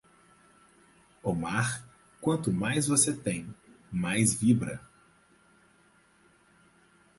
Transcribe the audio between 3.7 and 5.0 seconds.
mais vibra.